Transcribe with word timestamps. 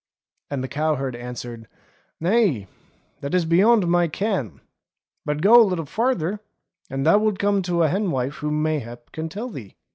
And 0.49 0.63
the 0.63 0.67
cow 0.67 0.95
herd 0.95 1.15
answered, 1.15 1.67
Nay, 2.19 2.67
that 3.19 3.35
is 3.35 3.45
beyond 3.45 3.85
my 3.87 4.07
ken; 4.07 4.59
but 5.25 5.43
go 5.43 5.61
a 5.61 5.61
little 5.61 5.85
farther 5.85 6.39
and 6.89 7.05
thou 7.05 7.19
wilt 7.19 7.37
come 7.37 7.61
to 7.61 7.83
a 7.83 7.87
hen 7.87 8.09
wife 8.09 8.37
who, 8.37 8.49
mayhap, 8.49 9.11
can 9.11 9.29
tell 9.29 9.49
thee." 9.49 9.75